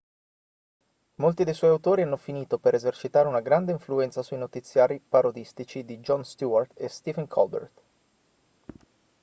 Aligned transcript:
molti 1.17 1.43
dei 1.43 1.53
suoi 1.53 1.69
autori 1.69 2.01
hanno 2.01 2.17
finito 2.17 2.57
per 2.57 2.73
esercitare 2.73 3.27
una 3.27 3.39
grande 3.39 3.71
influenza 3.71 4.23
sui 4.23 4.39
notiziari 4.39 4.97
parodistici 4.99 5.85
di 5.85 5.99
jon 5.99 6.25
stewart 6.25 6.71
e 6.73 6.87
stephen 6.87 7.27
colbert 7.27 7.81